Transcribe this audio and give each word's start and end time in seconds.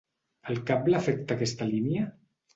El 0.53 0.61
cable 0.69 0.95
afecta 1.01 1.37
a 1.37 1.39
aquesta 1.39 1.69
línia? 1.75 2.09